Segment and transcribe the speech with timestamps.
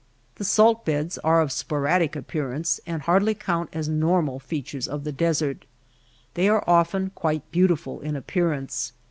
[0.37, 5.11] The salt beds are of sporadic appearance and hardly count as normal features of the
[5.11, 5.63] desert.
[6.33, 8.93] They are often quite beautiful in appearance.